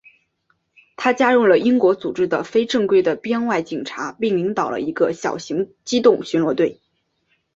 [0.97, 6.79] 他加入了英国组织的非正规的编外警察并领导了一个小型机动巡逻队。